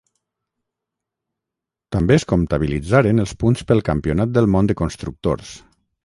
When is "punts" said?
3.43-3.67